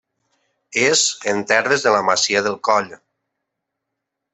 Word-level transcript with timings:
És 0.85 1.03
en 1.33 1.45
terres 1.53 1.85
de 1.89 1.95
la 1.99 2.03
masia 2.11 2.45
del 2.49 2.59
Coll. 2.71 2.91